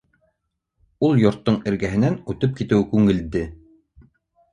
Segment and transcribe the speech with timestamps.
[1.09, 3.45] Ул йорттоң эргәһенән үтеп китеүе күңелде!